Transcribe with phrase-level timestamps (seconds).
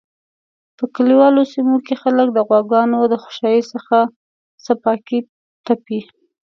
[0.77, 3.97] په کلیوالو سیمو کی خلک د غواګانو د خوشایی څخه
[4.65, 5.19] څپیاکی
[5.65, 5.99] تپی